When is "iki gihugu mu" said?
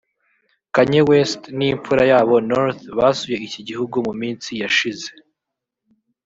3.47-4.13